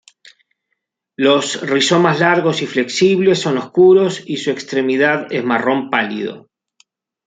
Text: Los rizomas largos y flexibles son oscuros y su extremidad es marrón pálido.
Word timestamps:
Los 1.15 1.61
rizomas 1.61 2.19
largos 2.21 2.63
y 2.63 2.65
flexibles 2.65 3.37
son 3.37 3.59
oscuros 3.59 4.23
y 4.25 4.37
su 4.37 4.49
extremidad 4.49 5.31
es 5.31 5.43
marrón 5.45 5.91
pálido. 5.91 6.49